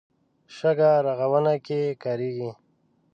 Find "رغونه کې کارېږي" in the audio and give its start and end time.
1.05-2.49